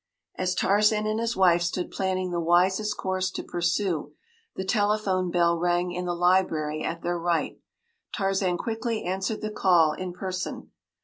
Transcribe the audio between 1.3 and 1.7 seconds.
wife